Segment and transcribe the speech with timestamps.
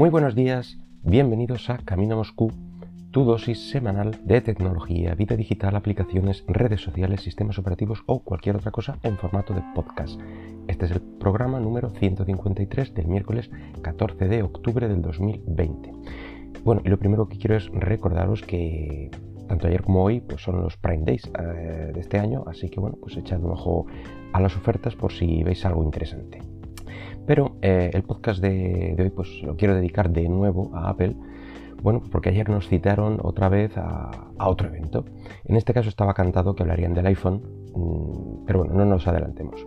[0.00, 2.50] Muy buenos días, bienvenidos a Camino Moscú,
[3.10, 8.70] tu dosis semanal de tecnología, vida digital, aplicaciones, redes sociales, sistemas operativos o cualquier otra
[8.70, 10.18] cosa en formato de podcast.
[10.68, 13.50] Este es el programa número 153 del miércoles
[13.82, 15.92] 14 de octubre del 2020.
[16.64, 19.10] Bueno, y lo primero que quiero es recordaros que
[19.48, 22.80] tanto ayer como hoy pues son los Prime Days eh, de este año, así que
[22.80, 23.84] bueno, pues echad un ojo
[24.32, 26.40] a las ofertas por si veis algo interesante.
[27.30, 31.14] Pero eh, el podcast de, hoy pues lo quiero dedicar de nuevo a Apple,
[31.80, 35.04] bueno, porque ayer nos citaron otra vez a, otro evento.
[35.44, 37.40] En este caso estaba cantado que hablarían del iPhone,
[37.72, 39.64] mm, pero bueno, no nos adelantemos.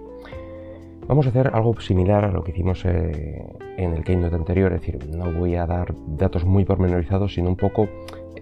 [1.08, 3.46] Vamos a hacer algo similar a lo que hicimos eh,
[3.78, 7.56] en el Keynote anterior, es decir, no voy a dar datos muy pormenorizados, sino un
[7.56, 7.88] poco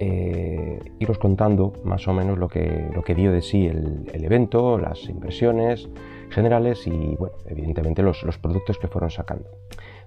[0.04, 4.80] eh, iros contando más o menos lo que, lo que dio de sí el, evento,
[4.80, 5.88] las impresiones
[6.32, 9.45] generales y, bueno, evidentemente los, los, productos que fueron sacando.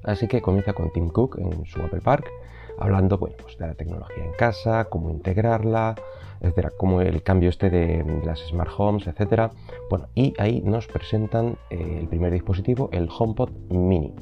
[0.02, 2.28] Así que comienza con Tim Cook en su Apple Park,
[2.76, 5.94] hablando bueno, pues de la tecnología en casa, cómo integrarla,
[6.40, 9.52] etcétera, como el cambio este de, las smart homes, etcétera.
[9.90, 14.12] Bueno, y ahí nos presentan eh, el primer dispositivo, el HomePod Mini.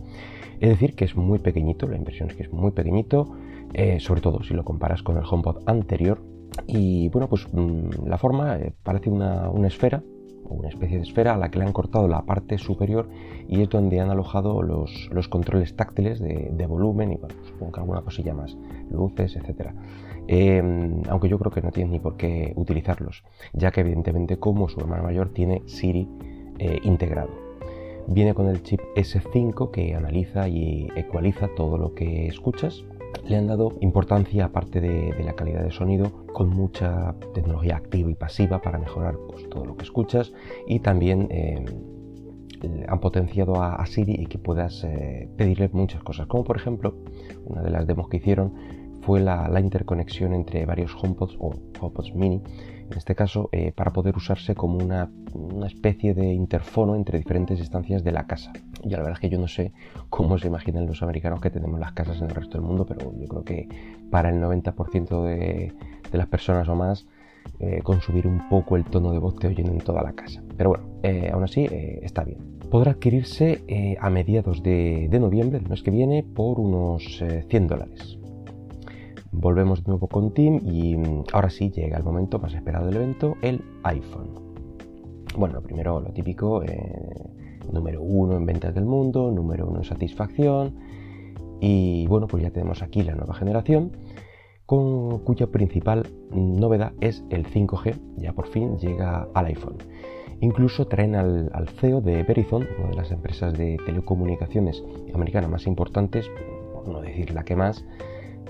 [0.61, 3.35] Es decir, que es muy pequeñito, la impresión es que es muy pequeñito,
[3.75, 6.21] eh, sobre todo si lo comparas con el HomePod anterior.
[6.67, 10.03] Y bueno, pues mm, la forma eh, parece una, esfera,
[10.45, 13.09] o una especie de esfera a la que le han cortado la parte superior
[13.49, 18.03] y es donde han alojado los, controles táctiles de, volumen y bueno, supongo que alguna
[18.03, 18.57] cosilla más,
[18.91, 19.75] luces, etcétera.
[20.29, 24.69] Em, aunque yo creo que no tiene ni por qué utilizarlos, ya que evidentemente como
[24.69, 26.09] su hermano mayor tiene Siri
[26.59, 27.31] eh, integrado.
[28.07, 32.85] Viene con el chip S5 que analiza y ecualiza todo lo que escuchas
[33.25, 38.15] le han dado importancia, aparte de, la calidad de sonido, con mucha tecnología activa y
[38.15, 40.33] pasiva para mejorar pues, todo lo que escuchas.
[40.67, 41.65] Y también eh,
[42.89, 46.97] han potenciado a, Siri y que puedas eh, pedirle muchas cosas, como por ejemplo,
[47.45, 48.53] una de las demos que hicieron
[49.03, 52.41] fue la, interconexión entre varios HomePods o HomePods mini,
[52.91, 55.11] en este caso eh, para poder usarse como una,
[55.67, 58.53] especie de interfono entre diferentes instancias de la casa.
[58.85, 59.73] Y la verdad es que yo no sé
[60.09, 63.13] cómo se imaginan los americanos que tenemos las casas en el resto del mundo, pero
[63.19, 63.69] yo creo que
[64.11, 65.73] para el 90% de,
[66.13, 67.07] las personas o más,
[67.59, 70.43] eh, consumir un poco el tono de voz te oyen en toda la casa.
[70.57, 72.59] Pero bueno, eh, aún así está bien.
[72.71, 78.22] Podrá adquirirse a mediados de, de, noviembre, el mes que viene, por unos 100 dólares
[79.33, 82.97] volvemos de nuevo con Tim y mm, ahora sí llega el momento más esperado del
[82.97, 84.31] evento, el iPhone.
[85.37, 86.79] Bueno, primero lo típico, eh,
[87.73, 90.77] número uno en ventas del mundo, número uno en satisfacción
[91.61, 93.93] y bueno, pues ya tenemos aquí la nueva generación
[94.67, 99.77] cuya principal novedad es el 5G, ya por fin llega al iPhone.
[100.41, 104.83] Incluso traen al, al CEO de Verizon, una de las empresas de telecomunicaciones
[105.15, 106.27] americanas más importantes,
[106.73, 107.85] por no decir la que más,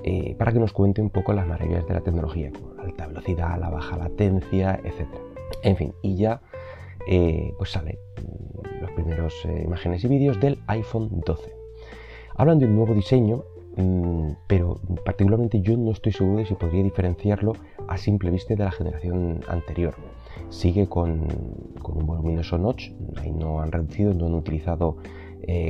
[0.04, 3.06] eh, para que nos cuente un poco las maravillas de la tecnología, como la alta
[3.06, 5.06] velocidad, la baja latencia, etc.
[5.62, 6.40] En fin, y ya
[7.06, 11.52] eh, pues sale mm, los primeros eh, imágenes y vídeos del iPhone 12.
[12.34, 13.44] Hablan de un nuevo diseño,
[13.76, 17.52] mm, pero particularmente yo no estoy seguro de si podría diferenciarlo
[17.86, 19.94] a simple vista de la generación anterior.
[20.48, 21.28] Sigue con,
[21.84, 24.96] un voluminoso notch, ahí no han reducido, no han utilizado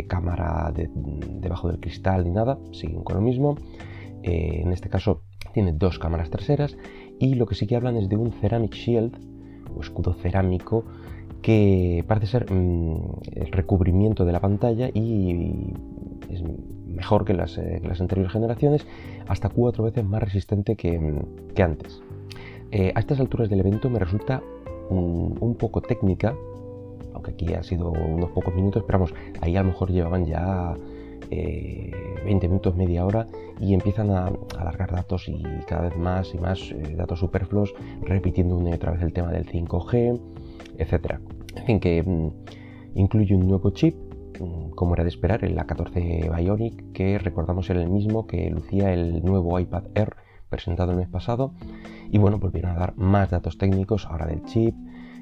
[0.06, 3.56] cámara debajo del cristal ni nada, siguen con lo mismo.
[4.22, 5.22] Eh, en este caso
[5.52, 6.76] tiene dos cámaras traseras
[7.18, 9.16] y lo que sí que hablan es de un Ceramic Shield
[9.76, 10.84] o escudo cerámico
[11.42, 12.96] que parece ser mm,
[13.32, 15.72] el recubrimiento de la pantalla y
[16.30, 16.42] es
[16.86, 18.86] mejor que las, eh, anteriores generaciones,
[19.26, 22.00] hasta cuatro veces más resistente que, mm, antes.
[22.70, 24.42] Eh, a estas alturas del evento me resulta
[24.90, 26.34] un poco técnica,
[27.14, 30.74] aunque aquí ha sido unos pocos minutos, pero vamos, ahí a lo mejor llevaban ya
[32.24, 33.26] 20 minutos, media hora
[33.60, 37.72] y empiezan a, alargar datos y cada vez más y más eh, datos superfluos,
[38.02, 40.20] repitiendo una y otra vez el tema del 5G,
[40.78, 41.20] etc.
[41.54, 43.94] En fin, que mm, incluye un nuevo chip,
[44.40, 48.92] mm, como era de esperar, el A14 Bionic, que recordamos era el mismo que lucía
[48.92, 50.16] el nuevo iPad Air
[50.48, 51.54] presentado el mes pasado.
[52.10, 54.74] Y bueno, volvieron a dar más datos técnicos ahora del chip,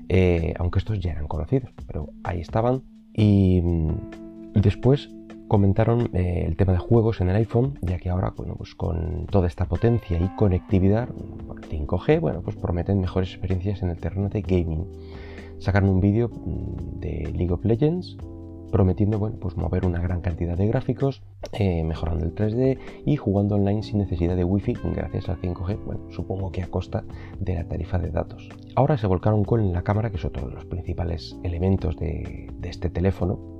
[0.08, 2.82] eh, aunque estos ya eran conocidos, pero ahí estaban.
[3.12, 5.10] Y mm, después
[5.50, 9.26] comentaron eh, el tema de juegos en el iPhone, ya que ahora, bueno, pues con
[9.26, 11.08] toda esta potencia y conectividad
[11.48, 14.86] por 5G, bueno, pues prometen mejores experiencias en el terreno de gaming.
[15.58, 18.16] Sacaron un vídeo mm, de League of Legends
[18.70, 21.20] prometiendo bueno, pues mover una gran cantidad de gráficos,
[21.54, 26.02] eh, mejorando el 3D y jugando online sin necesidad de wifi gracias al 5G, bueno,
[26.10, 27.02] supongo que a costa
[27.40, 28.48] de la tarifa de datos.
[28.76, 32.88] Ahora se volcaron con la cámara, que es otro de los principales elementos de este
[32.88, 33.59] teléfono,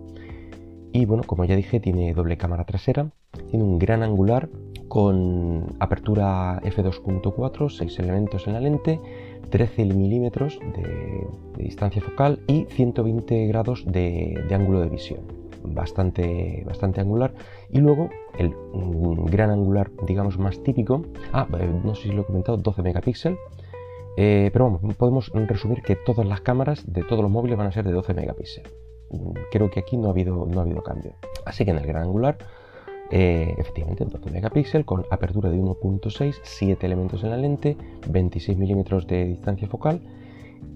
[0.93, 3.11] y bueno, como ya dije, tiene doble cámara trasera
[3.51, 4.49] Tiene un gran angular
[4.89, 9.01] con apertura f2.4, 6 elementos en la lente,
[9.51, 11.27] 13 milímetros de,
[11.57, 15.21] distancia focal y 120 grados de, ángulo de visión.
[15.63, 17.33] Bastante, bastante angular.
[17.71, 18.53] Y luego el
[19.27, 21.05] gran angular, digamos, más típico.
[21.33, 23.39] Ah, eh, no sé si lo he comentado, 12 megapíxeles.
[24.17, 27.73] Eh, pero vamos, podemos resumir que todas las cámaras de todos los móviles van a
[27.73, 28.90] ser de 12 megapíxeles.
[29.51, 31.15] Creo que aquí no ha habido, no ha habido cambio.
[31.45, 32.39] Así que en el gran angular
[33.13, 37.77] eh, efectivamente 12 megapíxeles con apertura de 1.6, 7 elementos en la lente,
[38.09, 40.01] 26 milímetros de distancia focal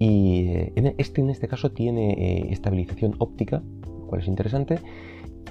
[0.01, 4.81] y eh, este en este caso tiene eh, estabilización óptica, lo cual es interesante.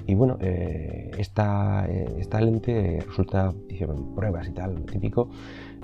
[0.06, 1.88] Y bueno, esta,
[2.18, 5.30] esta, lente resulta, hicieron pruebas y tal, típico,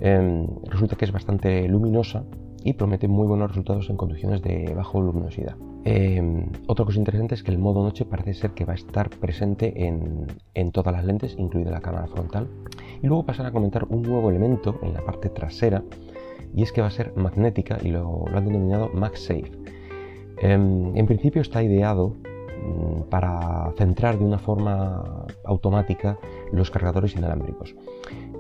[0.02, 2.26] em, resulta que es bastante luminosa
[2.66, 5.56] y promete muy buenos resultados en condiciones de baja luminosidad.
[5.86, 9.10] Em, otra cosa interesante es que el modo noche parece ser que va a estar
[9.10, 12.48] presente en, todas las lentes, incluida la cámara frontal.
[13.02, 15.84] Y luego pasar a comentar un nuevo elemento en la parte trasera,
[16.54, 19.52] y es que va a ser magnética y lo, han denominado MagSafe.
[20.42, 22.16] Em, en principio está ideado
[22.66, 26.18] mm, para centrar de una forma automática
[26.52, 27.76] los cargadores inalámbricos,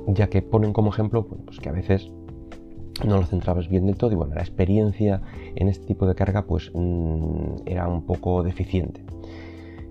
[0.07, 2.11] ya que ponen como ejemplo pues que a veces
[3.05, 5.21] no lo centrabas bien del todo y bueno, la experiencia
[5.55, 9.03] en este tipo de carga pues mm, era un poco deficiente.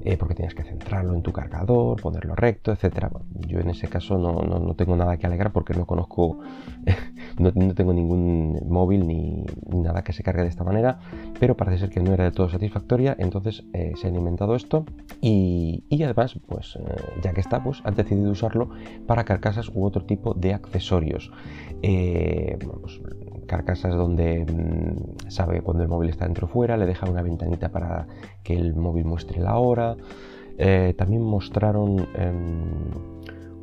[0.05, 3.09] Eh, porque tienes que centrarlo en tu cargador, ponerlo recto, etc.
[3.47, 6.39] yo en ese caso no, tengo nada que alegrar porque no conozco,
[7.39, 11.01] no, tengo ningún móvil ni, nada que se cargue de esta manera,
[11.41, 14.85] pero parece ser que no era del todo satisfactoria, entonces eh, se han inventado esto
[15.21, 16.81] y, además, pues eh,
[17.23, 18.71] ya que está, pues han decidido usarlo
[19.07, 21.31] para carcasas u otro tipo de accesorios.
[21.81, 23.01] Pues,
[23.47, 27.71] carcasas donde mm, sabe cuando el móvil está dentro o fuera, le deja una ventanita
[27.71, 28.07] para
[28.45, 29.97] que el móvil muestre la hora.
[30.59, 32.07] Eh, también mostraron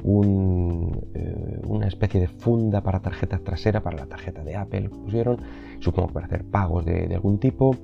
[0.04, 5.38] eh, una especie de funda para tarjeta trasera, para la tarjeta de Apple, pusieron,
[5.80, 7.76] supongo que para hacer pagos de, algún tipo.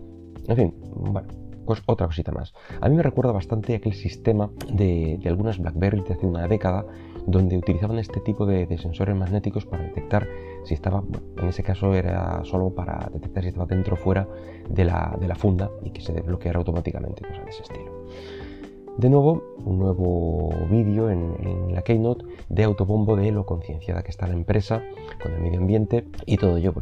[0.47, 1.27] En fin, bueno,
[1.65, 2.53] pues otra cosita más.
[2.79, 6.85] A mí me recuerda bastante aquel sistema de, de algunas BlackBerry de hace una década,
[7.25, 10.27] donde utilizaban este tipo de, sensores magnéticos para detectar
[10.63, 11.03] si estaba,
[11.37, 14.27] en ese caso era solo para detectar si estaba dentro o fuera
[14.69, 18.00] de la, funda y que se desbloqueara automáticamente, cosas de ese estilo.
[18.97, 24.27] De nuevo, un nuevo vídeo en, la Keynote de autobombo de lo concienciada que está
[24.27, 24.83] la empresa
[25.23, 26.73] con el medio ambiente y todo ello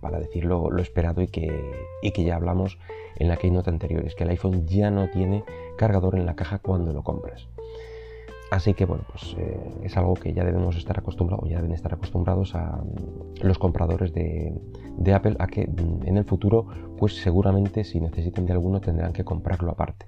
[0.00, 2.78] para decir lo, esperado y que, ya hablamos
[3.16, 5.44] en la Keynote anterior, es que el iPhone ya no tiene
[5.76, 7.48] cargador en la caja cuando lo compras.
[8.50, 11.92] Así que bueno, pues eh, es algo que ya debemos estar acostumbrados, ya deben estar
[11.92, 14.54] acostumbrados a mm, los compradores de,
[15.12, 16.66] Apple a que mm, en el futuro,
[16.96, 20.06] pues seguramente si necesiten de alguno tendrán que comprarlo aparte.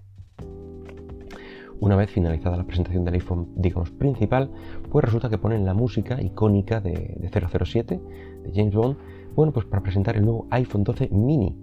[1.80, 4.50] Una vez finalizada la presentación del iPhone, digamos, principal,
[4.90, 8.00] pues resulta que ponen la música icónica de, de 007,
[8.44, 8.96] de James Bond,
[9.34, 11.56] bueno, pues para presentar el nuevo iPhone 12 mini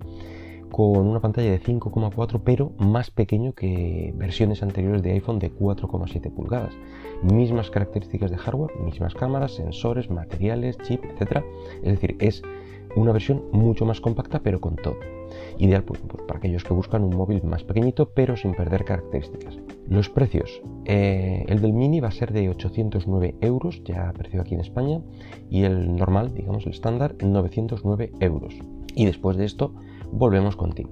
[0.72, 6.32] con una pantalla de 5,4 pero más pequeño que versiones anteriores de iPhone de 4,7
[6.32, 6.74] pulgadas.
[7.24, 11.44] Mismas características de hardware, mismas cámaras, sensores, materiales, chip, etc.
[11.84, 12.42] Es decir, es
[12.98, 14.98] una versión mucho más compacta pero con todo.
[15.58, 19.58] Ideal pues, pues, para aquellos que buscan un móvil más pequeñito pero sin perder características.
[19.88, 20.62] Los precios.
[20.86, 25.02] Eh, el del mini va a ser de 809 euros, ya precio aquí en España,
[25.50, 28.56] y el normal, digamos el estándar, 909 euros.
[28.96, 29.74] Y después de esto
[30.12, 30.92] volvemos contigo.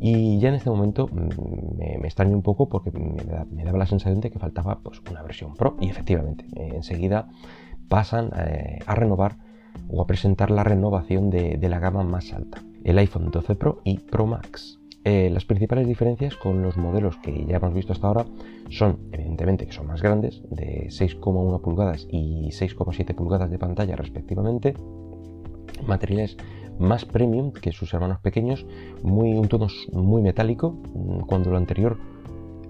[0.00, 4.20] Y ya en este momento mm, me, extraño un poco porque me, daba la sensación
[4.20, 7.28] de que faltaba pues, una versión Pro y efectivamente eh, enseguida
[7.88, 9.38] pasan eh, a renovar
[9.88, 13.98] o a presentar la renovación de, la gama más alta, el iPhone 12 Pro y
[13.98, 14.78] Pro Max.
[15.04, 18.26] Eh, las principales diferencias con los modelos que ya hemos visto hasta ahora
[18.70, 24.74] son, evidentemente, que son más grandes, de 6,1 pulgadas y 6,7 pulgadas de pantalla respectivamente,
[25.86, 26.36] materiales
[26.78, 28.66] más premium que sus hermanos pequeños,
[29.02, 31.98] muy, un tono muy metálico, mm, cuando lo anterior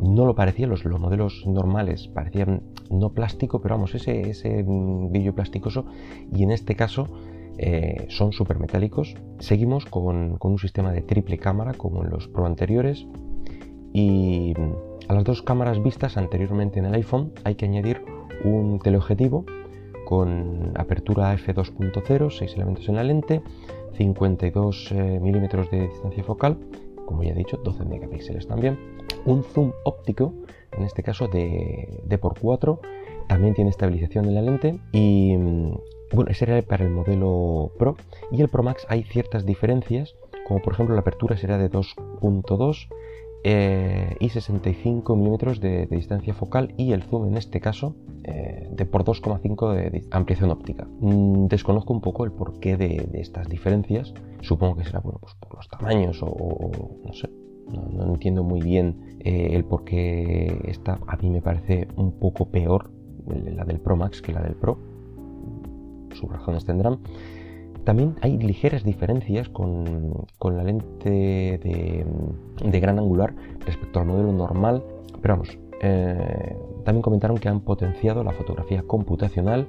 [0.01, 5.35] no lo parecía, los, los modelos normales parecían no plástico, pero vamos, ese, ese brillo
[5.35, 5.87] plasticoso,
[6.33, 7.07] y en este caso
[7.59, 9.15] eh, son súper metálicos.
[9.39, 13.07] Seguimos con, con, un sistema de triple cámara como en los Pro anteriores,
[13.93, 14.55] y
[15.09, 18.03] a las dos cámaras vistas anteriormente en el iPhone hay que añadir
[18.45, 19.47] un teleobjetivo
[20.05, 23.43] con apertura f2.0, 6 elementos en la lente,
[23.97, 26.59] 52 eh, milímetros de distancia focal,
[27.07, 28.79] como ya he dicho, 12 megapíxeles también,
[29.25, 30.35] un zoom óptico,
[30.73, 32.81] en este caso de, de por 4,
[33.29, 35.75] también tiene estabilización en la lente y mm,
[36.13, 37.97] bueno, ese era para el modelo Pro.
[38.31, 40.15] Y el Pro Max hay ciertas diferencias,
[40.47, 42.89] como por ejemplo la apertura será de 2.2,
[43.49, 48.87] eh, y 65 milímetros de, distancia focal y el zoom en este caso eh, de
[48.87, 50.89] por 2,5 de, ampliación óptica.
[50.99, 54.13] Mm, desconozco un poco el porqué de, estas diferencias.
[54.41, 56.73] Supongo que será bueno, pues por los tamaños o,
[57.05, 57.31] no sé.
[57.69, 62.51] No, entiendo muy bien eh, el por qué esta a mí me parece un poco
[62.51, 62.91] peor
[63.29, 64.77] la del Pro Max que la del Pro.
[66.15, 66.99] Sus razones tendrán.
[67.87, 73.33] También hay ligeras diferencias con, la lente de, gran angular
[73.65, 74.83] respecto al modelo normal,
[75.23, 79.69] pero vamos, eh, también comentaron que han potenciado la fotografía computacional,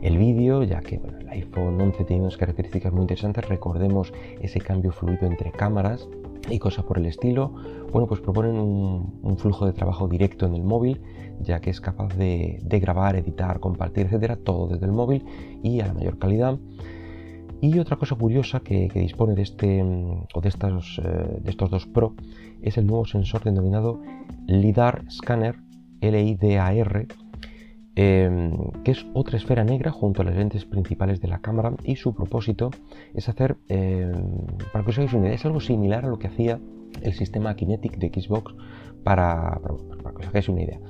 [0.00, 4.90] el vídeo, ya que el iPhone 11 tiene unas características muy interesantes, recordemos ese cambio
[4.90, 6.08] fluido entre cámaras
[6.48, 7.52] y cosas por el estilo.
[7.92, 11.02] Bueno, pues proponen un, flujo de trabajo directo en el móvil,
[11.42, 15.26] ya que es capaz de, de grabar, editar, compartir, etcétera, todo desde el móvil
[15.62, 16.58] y a la mayor calidad.
[17.60, 21.70] Y otra cosa curiosa que, dispone de, este, mm, o de, estos, eh, de estos
[21.70, 22.14] dos Pro
[22.62, 24.00] es el nuevo sensor denominado
[24.46, 25.56] LIDAR Scanner,
[26.00, 27.06] LIDAR,
[27.96, 31.96] em, que es otra esfera negra junto a las lentes principales de la cámara y
[31.96, 32.70] su propósito
[33.14, 34.12] es hacer, em,
[34.72, 36.58] para que os hagáis una idea, es algo similar a lo que hacía
[37.02, 38.54] el sistema Kinetic de Xbox
[39.04, 39.60] para,
[40.02, 40.80] para que os hagáis una idea.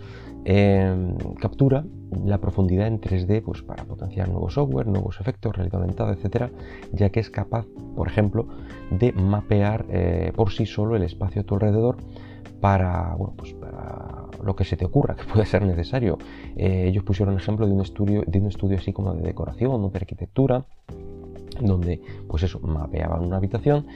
[0.44, 1.84] Em, captura
[2.24, 6.50] la profundidad en 3D pues, para potenciar nuevo software, nuevos efectos, realidad aumentada, etcétera,
[6.92, 8.48] ya que es capaz, por ejemplo,
[8.90, 11.98] de mapear eh, por sí solo el espacio a tu alrededor
[12.60, 16.18] para, bueno, pues para lo que se te ocurra, que puede ser necesario.
[16.56, 19.98] Eh, ellos pusieron ejemplo de un estudio, de un estudio así como de decoración, de
[19.98, 20.64] arquitectura,
[21.60, 23.86] donde pues eso, mapeaban una habitación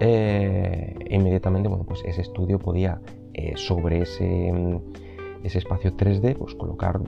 [0.00, 3.00] eh, e inmediatamente bueno, pues ese estudio podía
[3.54, 4.52] sobre ese
[5.42, 7.00] ese espacio 3D, pues colocar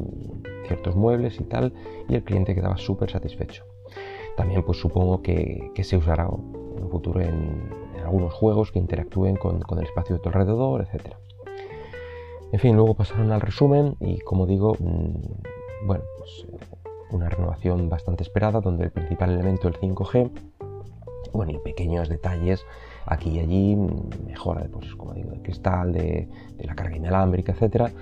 [0.66, 1.72] ciertos muebles y tal,
[2.08, 3.64] y el cliente quedaba súper satisfecho.
[4.36, 9.62] También pues supongo que, se usará en un futuro en, algunos juegos que interactúen con,
[9.78, 11.14] el espacio de tu alrededor, etc.
[12.52, 16.46] En fin, luego pasaron al resumen y como digo, mm, bueno, pues
[17.10, 20.30] una renovación bastante esperada donde el principal elemento, el 5G,
[21.32, 22.64] bueno, y pequeños detalles
[23.06, 23.76] aquí y allí,
[24.26, 27.92] mejora pues, como digo, del cristal, de, la carga inalámbrica, etcétera.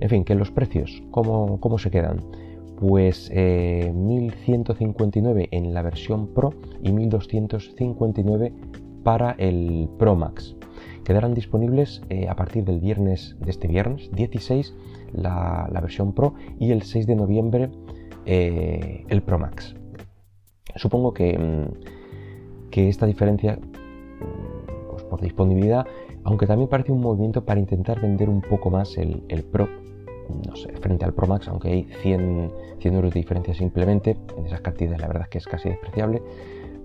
[0.00, 2.22] En fin, que los precios, ¿cómo, cómo se quedan?
[2.78, 8.52] Pues 1159 eh, en la versión Pro y 1259
[9.04, 10.56] para el Pro Max.
[11.04, 14.74] Quedarán disponibles eh, a partir del viernes, de este viernes 16,
[15.12, 17.70] la, versión Pro y el 6 de noviembre
[18.24, 19.76] eh, el Pro Max.
[20.76, 23.58] Supongo que, mm, que esta diferencia
[24.90, 25.86] pues por disponibilidad,
[26.24, 29.68] aunque también parece un movimiento para intentar vender un poco más el, Pro,
[30.46, 34.46] no sé, frente al Pro Max, aunque hay 100, 100 euros de diferencia simplemente, en
[34.46, 36.22] esas cantidades la verdad es que es casi despreciable,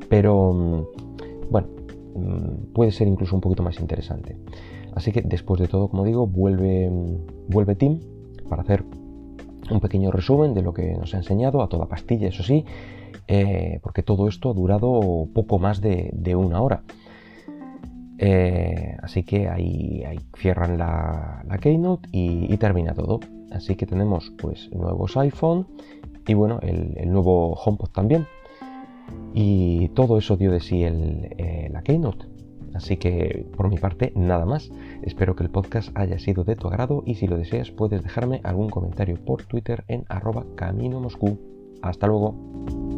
[0.10, 0.84] pero mm,
[1.50, 1.68] bueno,
[2.16, 4.38] mm, puede ser incluso un poquito más interesante.
[4.94, 8.00] Así que después de todo, como digo, vuelve, mm, vuelve Team
[8.50, 8.84] para hacer
[9.70, 12.66] un pequeño resumen de lo que nos ha enseñado, a toda pastilla, eso sí,
[13.28, 16.84] eh, porque todo esto ha durado poco más de, una hora.
[18.22, 20.04] Eh, así que ahí,
[20.38, 23.22] cierran la, Keynote y, termina todo.
[23.52, 25.66] Así que tenemos pues nuevos iPhone
[26.28, 28.28] y bueno, el, nuevo HomePod también.
[29.34, 32.28] Y todo eso dio de sí eh, la Keynote.
[32.74, 34.70] Así que por mi parte nada más.
[35.02, 38.42] Espero que el podcast haya sido de tu agrado y si lo deseas puedes dejarme
[38.44, 41.40] algún comentario por Twitter en arroba camino Moscú.
[41.82, 42.89] Hasta luego.